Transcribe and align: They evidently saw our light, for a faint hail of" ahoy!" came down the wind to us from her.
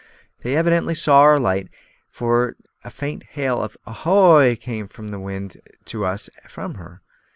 They 0.41 0.55
evidently 0.55 0.95
saw 0.95 1.19
our 1.19 1.39
light, 1.39 1.69
for 2.09 2.55
a 2.83 2.89
faint 2.89 3.21
hail 3.21 3.61
of" 3.61 3.77
ahoy!" 3.85 4.55
came 4.55 4.87
down 4.87 5.07
the 5.11 5.19
wind 5.19 5.57
to 5.85 6.05
us 6.05 6.27
from 6.49 6.73
her. 6.73 7.03